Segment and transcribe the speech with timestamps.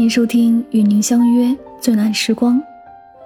[0.00, 2.58] 迎收听与您相约最暖时光，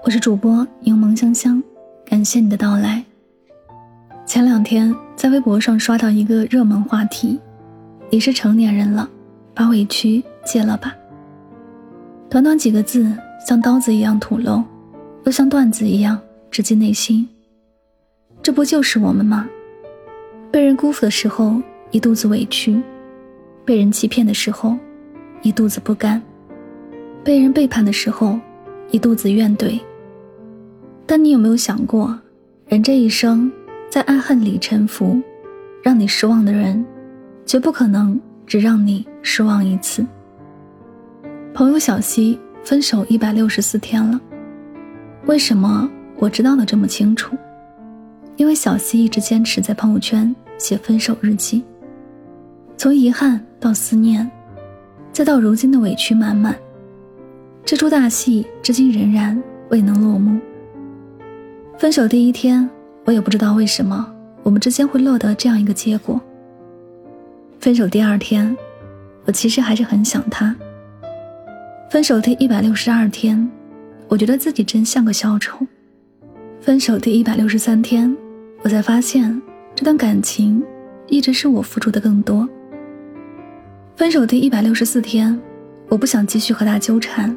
[0.03, 1.62] 我是主播柠檬香香，
[2.05, 3.05] 感谢你的到来。
[4.27, 7.39] 前两天在微博上刷到一个热门话题
[8.11, 9.09] ：“你是成年人了，
[9.55, 10.93] 把委屈戒了吧。”
[12.29, 13.06] 短短几个字，
[13.47, 14.61] 像刀子一样吐露，
[15.27, 16.20] 又像段子一样
[16.51, 17.29] 直击内心。
[18.43, 19.48] 这不就是我们吗？
[20.51, 21.62] 被人辜负的时候，
[21.93, 22.83] 一肚子委屈；
[23.65, 24.77] 被人欺骗的时候，
[25.43, 26.20] 一肚子不甘。
[27.24, 28.38] 被人背叛的时候，
[28.91, 29.80] 一肚子怨怼。
[31.06, 32.19] 但你有没有想过，
[32.66, 33.51] 人这一生
[33.88, 35.19] 在爱恨里沉浮，
[35.82, 36.84] 让你失望的人，
[37.46, 40.06] 绝不可能只让你失望一次。
[41.55, 44.20] 朋友小溪分手一百六十四天了，
[45.24, 47.34] 为什么我知道的这么清楚？
[48.37, 51.65] 因为小溪一直坚持在朋友圈写分手日记，
[52.77, 54.30] 从遗憾到思念，
[55.10, 56.54] 再到如今的委屈满满。
[57.66, 60.38] 这出大戏至今仍然未能落幕。
[61.79, 62.68] 分手第一天，
[63.04, 64.06] 我也不知道为什么
[64.43, 66.21] 我们之间会落得这样一个结果。
[67.59, 68.54] 分手第二天，
[69.25, 70.54] 我其实还是很想他。
[71.91, 73.50] 分手第一百六十二天，
[74.09, 75.59] 我觉得自己真像个小丑。
[76.60, 78.15] 分手第一百六十三天，
[78.62, 79.41] 我才发现
[79.75, 80.62] 这段感情
[81.06, 82.47] 一直是我付出的更多。
[83.97, 85.41] 分手第一百六十四天，
[85.88, 87.34] 我不想继续和他纠缠。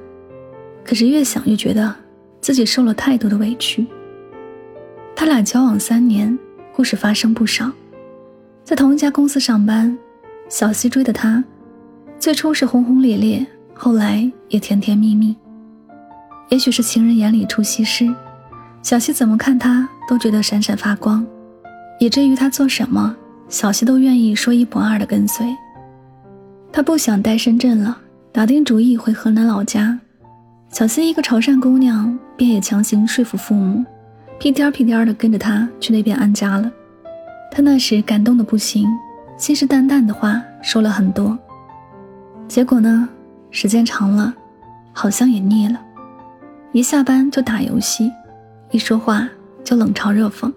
[0.87, 1.93] 可是越想越觉得
[2.39, 3.85] 自己受了太多的委屈。
[5.13, 6.37] 他俩交往三年，
[6.73, 7.69] 故事发生不少，
[8.63, 9.97] 在同一家公司上班，
[10.47, 11.43] 小西追的他，
[12.17, 15.35] 最初是轰轰烈烈，后来也甜甜蜜蜜。
[16.47, 18.07] 也许是情人眼里出西施，
[18.81, 21.25] 小西怎么看他都觉得闪闪发光，
[21.99, 23.13] 以至于他做什么，
[23.49, 25.45] 小西都愿意说一不二的跟随。
[26.71, 27.97] 他不想待深圳了，
[28.31, 29.99] 打定主意回河南老家。
[30.69, 33.83] 小溪一个潮汕姑娘，便也强行说服父母，
[34.37, 36.69] 屁颠儿屁颠儿的跟着他去那边安家了。
[37.51, 38.85] 他那时感动的不行，
[39.37, 41.37] 信誓旦旦的话说了很多。
[42.47, 43.07] 结果呢，
[43.49, 44.31] 时间长了，
[44.93, 45.81] 好像也腻了。
[46.73, 48.11] 一下班就打游戏，
[48.69, 49.27] 一说话
[49.63, 50.51] 就冷嘲热讽。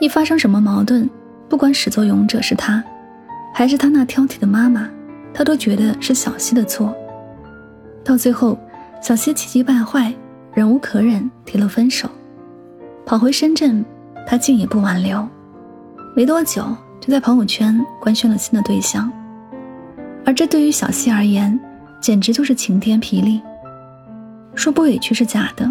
[0.00, 1.08] 一发生什么矛盾，
[1.48, 2.82] 不管始作俑者是他，
[3.52, 4.88] 还是他那挑剔的妈妈，
[5.32, 6.92] 他都觉得是小溪的错。
[8.02, 8.58] 到最后。
[9.04, 10.10] 小西气急败坏，
[10.54, 12.08] 忍无可忍，提了分手，
[13.04, 13.84] 跑回深圳，
[14.26, 15.28] 他竟也不挽留，
[16.16, 16.64] 没多久
[17.02, 19.12] 就在朋友圈官宣了新的对象，
[20.24, 21.60] 而这对于小西而言，
[22.00, 23.42] 简直就是晴天霹雳。
[24.54, 25.70] 说不委屈是假的，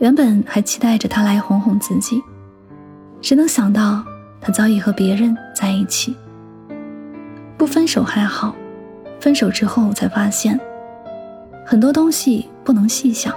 [0.00, 2.20] 原本还期待着他来哄哄自己，
[3.22, 4.04] 谁能想到
[4.40, 6.16] 他早已和别人在一起。
[7.56, 8.52] 不分手还好，
[9.20, 10.60] 分手之后才发现。
[11.68, 13.34] 很多东西不能细想，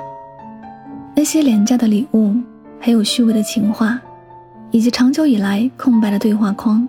[1.16, 2.36] 那些廉价的礼物，
[2.80, 4.00] 还有虚伪的情话，
[4.70, 6.88] 以及长久以来空白的对话框，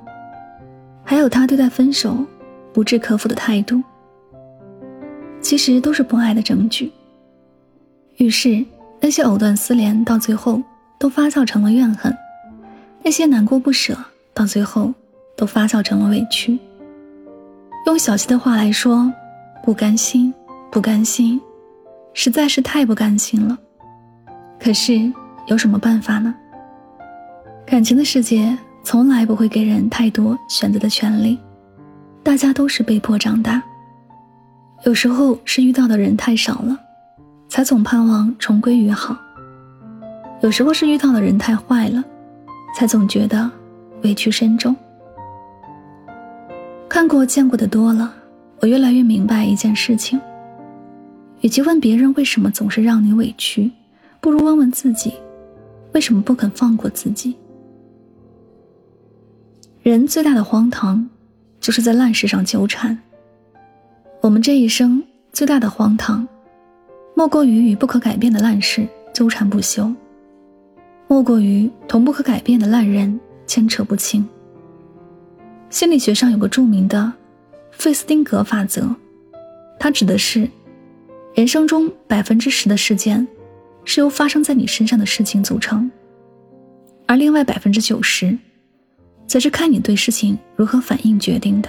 [1.02, 2.26] 还有他对待分手
[2.74, 3.82] 不置可否的态度，
[5.40, 6.92] 其实都是不爱的证据。
[8.18, 8.62] 于是，
[9.00, 10.62] 那些藕断丝连到最后
[10.98, 12.14] 都发酵成了怨恨，
[13.02, 13.96] 那些难过不舍
[14.34, 14.92] 到最后
[15.38, 16.58] 都发酵成了委屈。
[17.86, 19.10] 用小溪的话来说，
[19.64, 20.34] 不甘心。
[20.70, 21.40] 不甘心，
[22.14, 23.58] 实在是太不甘心了。
[24.60, 25.12] 可是
[25.46, 26.32] 有什么办法呢？
[27.66, 31.36] 感情的世界从来不会给人太多选择的权利，
[32.22, 33.60] 大家都是被迫长大。
[34.84, 36.78] 有时候是遇到的人太少了，
[37.48, 39.16] 才总盼望重归于好；
[40.40, 42.02] 有时候是遇到的人太坏了，
[42.76, 43.50] 才总觉得
[44.02, 44.74] 委屈深重。
[46.88, 48.14] 看过见过的多了，
[48.60, 50.20] 我越来越明白一件事情。
[51.40, 53.70] 与其问别人为什么总是让你委屈，
[54.20, 55.14] 不如问问自己，
[55.92, 57.34] 为什么不肯放过自己？
[59.82, 61.08] 人最大的荒唐，
[61.58, 62.98] 就是在烂事上纠缠。
[64.20, 66.28] 我们这一生最大的荒唐，
[67.14, 69.90] 莫过于与不可改变的烂事纠缠不休，
[71.08, 74.28] 莫过于同不可改变的烂人牵扯不清。
[75.70, 77.10] 心理学上有个著名的
[77.70, 78.94] 费斯汀格法则，
[79.78, 80.46] 它指的是。
[81.34, 83.26] 人生中百分之十的事件，
[83.84, 85.90] 是由发生在你身上的事情组成，
[87.06, 88.36] 而另外百分之九十，
[89.26, 91.68] 则是看你对事情如何反应决定的。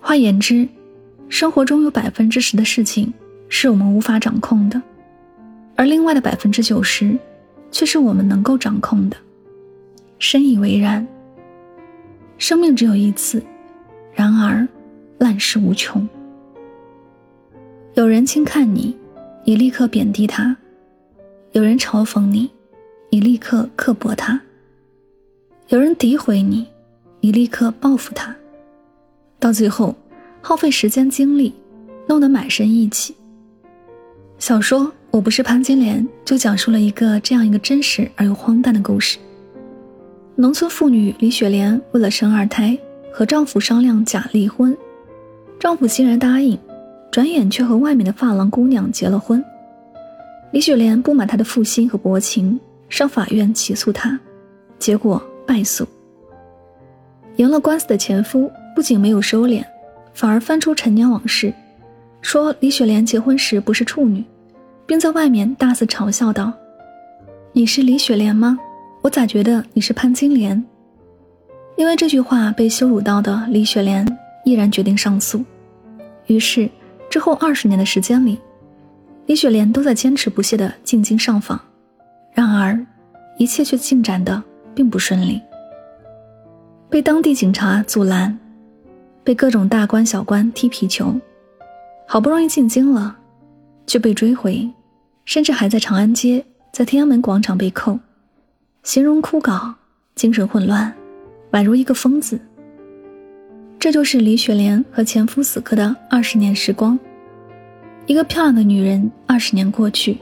[0.00, 0.66] 换言之，
[1.28, 3.12] 生活中有百分之十的事情
[3.48, 4.80] 是我们无法掌控的，
[5.76, 7.16] 而另外的百分之九十，
[7.70, 9.16] 却是我们能够掌控的。
[10.18, 11.06] 深以为然。
[12.38, 13.42] 生命只有一次，
[14.14, 14.66] 然而，
[15.18, 16.08] 烂事无穷。
[17.96, 18.94] 有人轻看你，
[19.42, 20.54] 你立刻贬低他；
[21.52, 22.50] 有人嘲讽你，
[23.08, 24.38] 你立刻刻薄他；
[25.68, 26.66] 有人诋毁你，
[27.22, 28.36] 你立刻报复他。
[29.38, 29.96] 到最后，
[30.42, 31.54] 耗费时间精力，
[32.06, 33.16] 弄得满身意气。
[34.38, 39.16] 小说《我不是潘金莲》就讲述了一个这样一个真实而又荒诞的故事：
[40.34, 42.78] 农村妇女李雪莲为了生二胎，
[43.10, 44.76] 和丈夫商量假离婚，
[45.58, 46.58] 丈夫欣然答应，
[47.16, 49.42] 转眼却和外面的发廊姑娘结了婚。
[50.50, 52.60] 李雪莲不满他的负心和薄情，
[52.90, 54.20] 上法院起诉他，
[54.78, 55.88] 结果败诉。
[57.36, 58.52] 赢了官司的前夫。
[58.74, 59.64] 不仅没有收敛，
[60.12, 61.50] 反而翻出陈年往事，
[62.20, 64.22] 说李雪莲结婚时不是处女，
[64.84, 66.52] 并在外面大肆嘲笑道
[67.54, 68.58] ：“你是李雪莲吗？
[69.00, 70.62] 我咋觉得你是潘金莲？”
[71.76, 74.06] 因为这句话被羞辱到的李雪莲
[74.44, 75.42] 毅然决定上诉。
[76.26, 76.68] 于是
[77.08, 78.38] 之后二十年的时间里，
[79.26, 81.60] 李雪莲都在坚持不懈地进京上访，
[82.32, 82.78] 然而
[83.38, 84.42] 一切却进展的
[84.74, 85.40] 并不顺利，
[86.90, 88.38] 被当地警察阻拦。
[89.24, 91.12] 被各种大官小官踢皮球，
[92.06, 93.16] 好不容易进京了，
[93.84, 94.70] 却被追回，
[95.24, 97.98] 甚至还在长安街、在天安门广场被扣，
[98.84, 99.74] 形容枯槁，
[100.14, 100.94] 精神混乱，
[101.50, 102.38] 宛如一个疯子。
[103.86, 106.98] 这就是李雪莲和前夫死磕的二十年时光。
[108.06, 110.18] 一个漂亮的女人，二十年过去，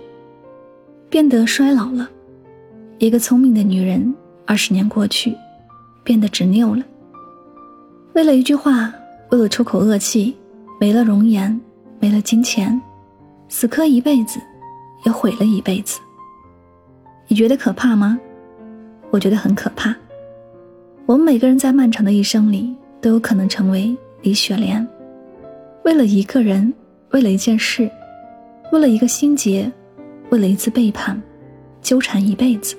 [1.08, 2.06] 变得衰老了；
[2.98, 4.14] 一个聪明的女人，
[4.44, 5.34] 二十年过去，
[6.04, 6.84] 变得执拗了。
[8.12, 8.92] 为了一句话，
[9.30, 10.36] 为了出口恶气，
[10.78, 11.58] 没了容颜，
[11.98, 12.78] 没了金钱，
[13.48, 14.38] 死磕一辈子，
[15.06, 15.98] 也毁了一辈子。
[17.28, 18.20] 你觉得可怕吗？
[19.10, 19.96] 我觉得很可怕。
[21.06, 24.88] 我们每个人在漫长的一生里，都有可能成为李雪莲，
[25.84, 26.72] 为了一个人，
[27.10, 27.90] 为了一件事，
[28.72, 29.70] 为了一个心结，
[30.30, 31.20] 为了一次背叛，
[31.82, 32.74] 纠缠一辈子。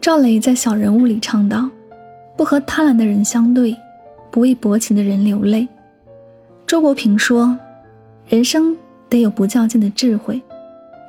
[0.00, 1.68] 赵雷在《小人物》里唱道。
[2.36, 3.76] 不和贪婪的人相对，
[4.30, 5.66] 不为薄情的人流泪。
[6.64, 7.58] 周国平说
[8.30, 8.76] ：“人生
[9.08, 10.40] 得有不较劲的智慧。”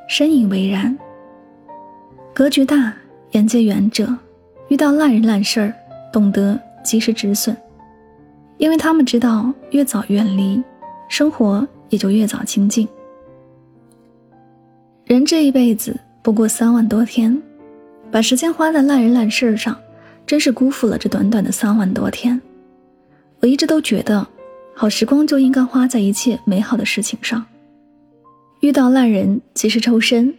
[0.09, 0.97] 深以为然。
[2.33, 2.91] 格局大、
[3.33, 4.11] 眼界远者，
[4.69, 5.73] 遇到烂人烂事儿，
[6.11, 7.55] 懂得及时止损，
[8.57, 10.59] 因为他们知道越早远离，
[11.07, 12.87] 生活也就越早清净。
[15.05, 17.39] 人这一辈子不过三万多天，
[18.09, 19.77] 把时间花在烂人烂事儿上。
[20.25, 22.39] 真是辜负了这短短的三万多天。
[23.39, 24.27] 我一直都觉得，
[24.75, 27.43] 好时光就应该花在一切美好的事情上。
[28.61, 30.33] 遇到烂人及时抽身，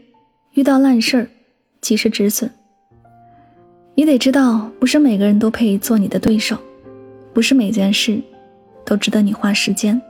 [0.55, 1.29] 遇到烂事儿
[1.81, 2.49] 及时止损。
[3.95, 6.57] 你得知道，不是每个人都配做你的对手，
[7.35, 8.19] 不是每件事
[8.85, 10.01] 都值得你花时间。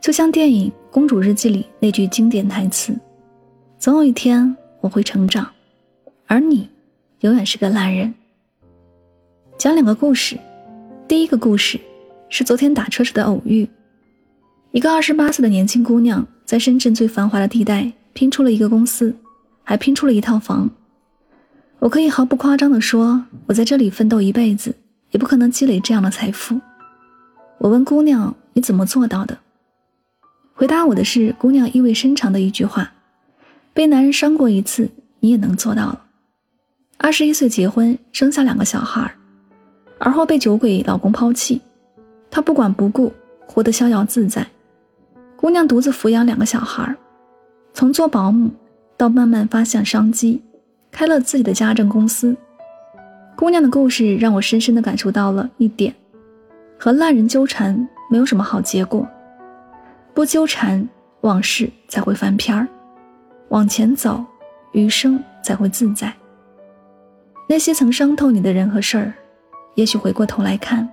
[0.00, 2.94] 就像电影《公主日记》里那句经典台词
[3.78, 5.48] ：“总有一天我会成长，
[6.26, 6.68] 而你
[7.20, 8.12] 永远是个烂人。”
[9.58, 10.36] 讲两个故事，
[11.08, 11.80] 第一个故事
[12.28, 13.68] 是昨天打车时的偶遇。
[14.70, 19.14] 一个二十八岁的年轻姑娘在深圳最繁华的地带拼出了一个公司，
[19.62, 20.70] 还拼出了一套房。
[21.82, 24.72] 我可以毫不夸张地说，我在这里奋斗一辈子
[25.10, 26.60] 也不可能积累这样的财富。
[27.58, 29.36] 我问姑娘：“你怎么做到的？”
[30.54, 32.92] 回答我的是姑娘意味深长的一句话
[33.74, 36.04] ：“被男人伤过一次，你也能做到了。”
[36.98, 39.12] 二十一岁结婚，生下两个小孩。
[39.98, 41.60] 而后被酒鬼老公抛弃，
[42.30, 43.12] 她不管不顾，
[43.44, 44.46] 活得逍遥自在。
[45.34, 46.94] 姑娘独自抚养两个小孩，
[47.74, 48.52] 从做保姆
[48.96, 50.40] 到慢慢发现商机，
[50.92, 52.36] 开了自己的家政公司。
[53.34, 55.92] 姑娘的故事让我深深的感受到了一点：
[56.78, 57.76] 和烂人纠缠
[58.08, 59.04] 没有什么好结果，
[60.14, 60.86] 不纠缠
[61.22, 62.68] 往事才会翻篇儿，
[63.48, 64.24] 往前走，
[64.72, 66.12] 余生才会自在。
[67.48, 69.12] 那些曾伤透你的人和事儿。
[69.74, 70.86] 也许回过头来看，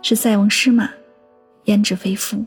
[0.00, 0.88] 是塞翁失马，
[1.64, 2.42] 焉知非福。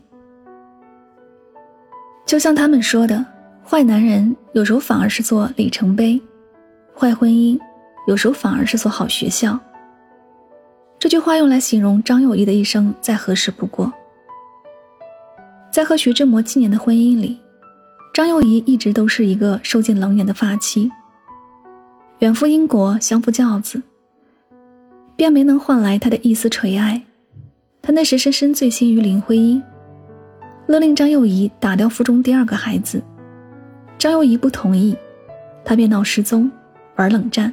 [2.26, 3.24] 就像他们说的，
[3.64, 6.20] 坏男人有时候反而是座里程碑，
[6.98, 7.56] 坏婚姻
[8.08, 9.56] 有时候反而是所好学校。
[10.98, 13.92] 这句话用来形容张幼仪的一生再合适不过。
[15.70, 17.38] 在和徐志摩七年的婚姻里，
[18.12, 20.90] 张幼仪一直都是一个受尽冷眼的发妻。
[22.18, 23.80] 远赴英国相夫教子。
[25.14, 27.02] 便没能换来他的一丝垂爱，
[27.82, 29.60] 他那时深深醉心于林徽因，
[30.68, 33.02] 勒令张幼仪打掉腹中第二个孩子。
[33.98, 34.96] 张幼仪不同意，
[35.64, 36.48] 他便闹失踪，
[36.98, 37.52] 玩冷战。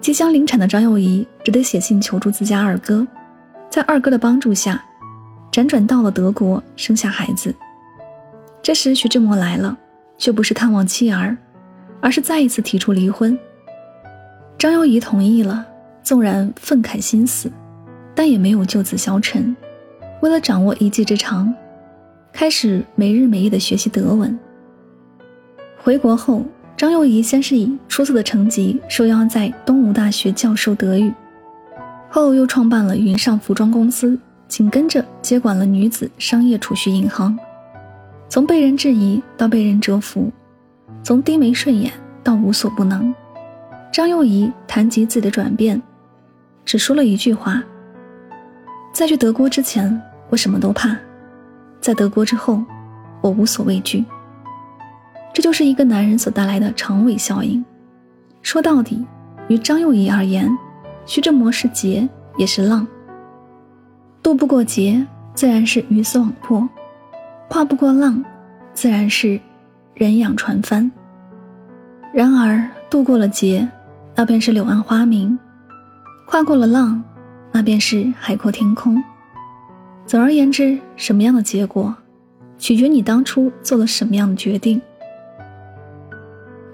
[0.00, 3.06] 即将临产的张幼仪只得写信求助自家二哥，
[3.70, 4.82] 在二哥的帮助下，
[5.52, 7.54] 辗转到了德国，生下孩子，
[8.62, 9.76] 这时徐志摩来了，
[10.16, 11.36] 却不是探望妻儿，
[12.00, 13.38] 而是再一次提出离婚。
[14.56, 15.66] 张幼仪同意了，
[16.02, 17.52] 纵然愤慨心死，
[18.14, 19.54] 但也没有就此消沉。
[20.22, 21.54] 为了掌握一技之长，
[22.32, 24.36] 开始没日没夜的学习德文。
[25.76, 26.44] 回国后，
[26.78, 31.12] 张幼仪先是以出色的成绩受邀在东吴大学教授德语，
[32.08, 34.16] 后又创办了云上服装公司，
[34.46, 37.36] 紧跟着接管了女子商业储蓄银行。
[38.28, 40.30] 从被人质疑到被人折服，
[41.02, 41.92] 从低眉顺眼
[42.22, 43.12] 到无所不能，
[43.92, 45.82] 张幼仪谈及自己的转变，
[46.64, 47.60] 只说了一句话
[48.94, 50.94] ：“在去德国之前，我什么都怕；
[51.80, 52.62] 在德国之后，
[53.20, 54.04] 我无所畏惧。”
[55.38, 57.64] 这就是一个男人所带来的长尾效应。
[58.42, 59.06] 说到底，
[59.46, 60.50] 于张幼仪而言，
[61.06, 62.84] 徐志摩是劫，也是浪。
[64.20, 66.68] 渡不过劫，自然是鱼死网破。
[67.48, 68.20] 跨不过浪，
[68.74, 69.38] 自然是
[69.94, 70.90] 人仰船翻。
[72.12, 73.68] 然而渡过了劫，
[74.16, 75.38] 那便是柳暗花明；
[76.26, 77.00] 跨过了浪，
[77.52, 79.00] 那便是海阔天空。
[80.04, 81.94] 总而言之，什么样的结果，
[82.58, 84.82] 取决你当初做了什么样的决定。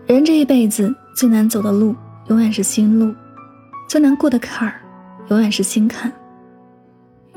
[0.07, 1.95] 人这一辈子最难走的路，
[2.29, 3.15] 永远是心路；
[3.89, 4.81] 最难过的坎儿，
[5.29, 6.13] 永远是心坎。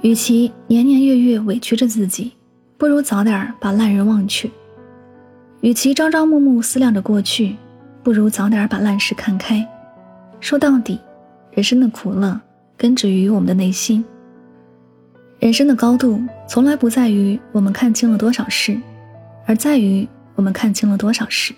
[0.02, 2.34] 与其年年月月委屈着自己。
[2.78, 4.48] 不如早点把烂人忘却。
[5.62, 7.56] 与其朝朝暮暮思量着过去，
[8.04, 9.68] 不如早点把烂事看开。
[10.40, 11.00] 说到底，
[11.50, 12.40] 人生的苦乐
[12.78, 14.06] 根植于我们的内心。
[15.40, 18.80] 人生的高度从来不在于我们看清了多少事，
[19.48, 21.56] 而在于我们看清了多少事。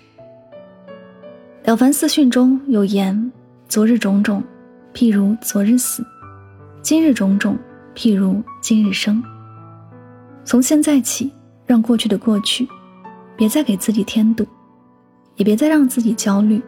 [1.62, 3.32] 了凡四训中有言
[3.68, 4.42] ：“昨日种种，
[4.94, 6.02] 譬如昨日死；
[6.80, 7.56] 今日种种，
[7.94, 9.22] 譬如今日生。”
[10.42, 11.30] 从现在起，
[11.66, 12.66] 让过去的过去，
[13.36, 14.44] 别再给自己添堵，
[15.36, 16.60] 也别再让自己焦虑。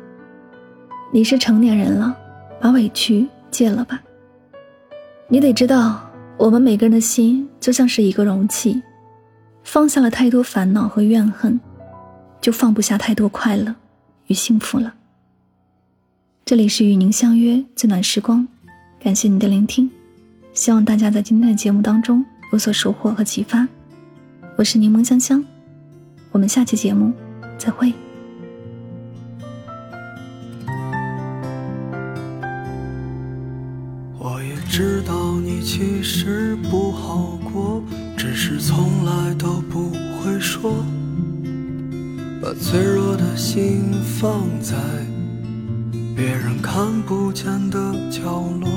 [1.10, 2.14] 你是成年人了，
[2.60, 4.00] 把委屈戒了吧。
[5.26, 6.00] 你得知道，
[6.36, 8.80] 我们每个人的心就像是一个容器，
[9.64, 11.58] 放下了太多烦恼和怨恨，
[12.42, 13.74] 就放不下太多快乐
[14.32, 14.94] 与幸福了。
[16.46, 18.48] 这里是与您相约最暖时光，
[18.98, 19.90] 感谢您的聆听，
[20.54, 22.24] 希望大家在今天的节目当中。
[22.50, 23.68] 有所收获和启发，
[24.56, 25.42] 我是柠檬香香，
[26.30, 27.12] 我们下期节目
[27.58, 27.92] 再会。
[34.18, 37.82] 我也知道你其实不好过，
[38.16, 40.84] 只是从来都不会说，
[42.42, 44.74] 把脆弱的心放在
[46.16, 47.78] 别人看不见的
[48.10, 48.68] 角落。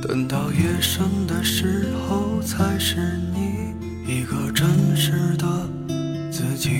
[0.00, 3.00] 等到夜深的时候，才是
[3.34, 3.74] 你
[4.06, 5.46] 一个真实的
[6.30, 6.70] 自己。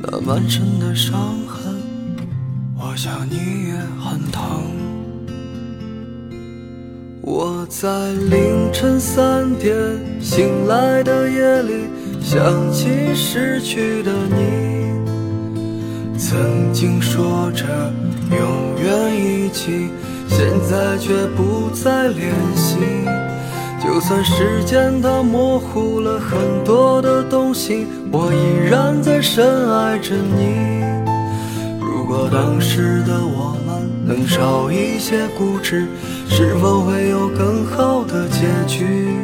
[0.00, 1.74] 那满身的伤痕，
[2.78, 4.70] 我想你也很疼。
[7.22, 9.74] 我在凌晨三点
[10.20, 11.88] 醒来的夜里，
[12.28, 12.42] 想
[12.72, 14.90] 起失去的你，
[16.18, 17.64] 曾经说着
[18.32, 19.88] 永远一起。
[20.26, 22.78] 现在却不再联系，
[23.80, 30.82] 就算时间它模糊了很多的东西，我依然在深爱着你。
[31.80, 35.86] 如果当时的我们能少一些固执，
[36.28, 39.14] 是否会有更好的结局？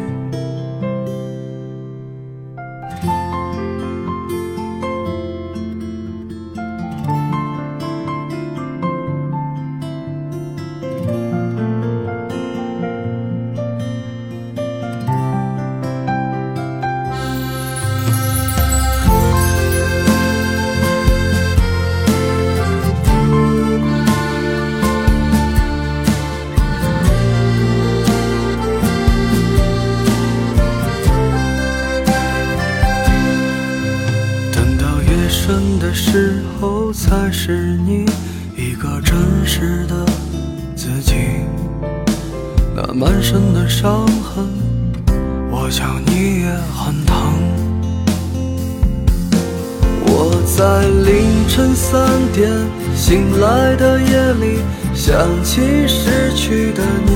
[37.45, 38.07] 是你
[38.57, 40.07] 一个真实的
[40.77, 41.15] 自己，
[42.73, 44.47] 那满身的伤痕，
[45.51, 47.17] 我想你也很疼。
[50.07, 52.49] 我在凌晨三点
[52.95, 54.61] 醒来的夜里，
[54.95, 57.13] 想起失去的你，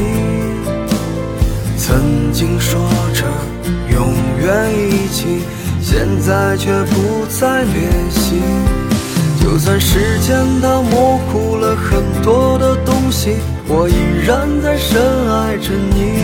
[1.78, 2.80] 曾经说
[3.14, 3.25] 着
[3.92, 5.38] 永远一起。
[5.80, 8.40] 现在却不再联系，
[9.40, 13.37] 就算时间它模糊了很多的东西，
[13.69, 13.95] 我依
[14.26, 15.00] 然在深
[15.33, 16.23] 爱着你。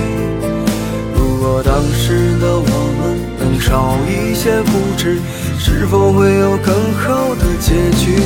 [1.14, 2.64] 如果当时的我
[2.98, 5.18] 们能少一些固执，
[5.58, 8.20] 是否会有更好的结局？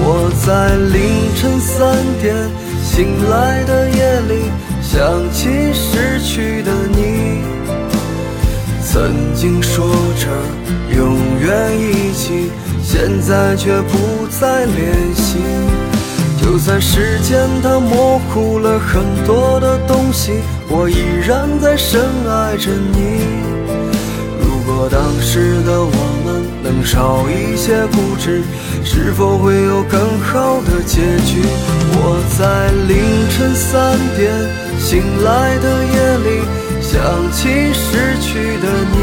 [0.00, 2.34] 我在凌晨三点
[2.82, 4.50] 醒来的夜里，
[4.82, 7.42] 想起失去的你，
[8.82, 9.86] 曾经说
[10.18, 10.26] 着
[10.96, 12.50] 永远一起，
[12.90, 15.36] 现在却不再联系。
[16.40, 20.32] 就算时间它模糊了很多的东西，
[20.70, 23.20] 我依然在深爱着你。
[24.40, 25.92] 如果当时的我
[26.24, 28.42] 们能少一些固执，
[28.82, 31.42] 是否会有更好的结局？
[31.92, 32.96] 我在凌
[33.28, 34.32] 晨三点
[34.80, 36.40] 醒来的夜里，
[36.80, 36.96] 想
[37.32, 38.96] 起失去的你，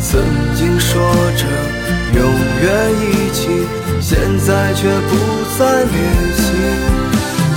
[0.00, 0.22] 曾
[0.56, 1.02] 经说
[1.36, 1.44] 着
[2.14, 2.22] 永
[2.62, 2.66] 远
[3.00, 3.66] 一起。
[4.00, 5.16] 现在却不
[5.58, 5.94] 再联
[6.32, 6.42] 系，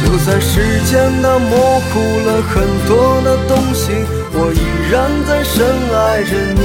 [0.04, 0.92] 就算时间
[1.22, 3.92] 它模糊了很多的东西，
[4.34, 4.60] 我依
[4.92, 5.64] 然在深
[5.96, 6.62] 爱着你。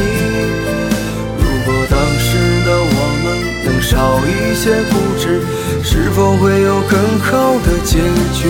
[1.38, 2.28] 如果当时
[2.64, 3.24] 的我们
[3.64, 5.42] 能少一些固执，
[5.84, 7.98] 是否会有更好的结
[8.32, 8.48] 局？